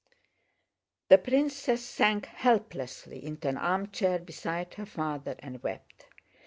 [1.09, 6.05] The princess sank helplessly into an armchair beside her father and wept.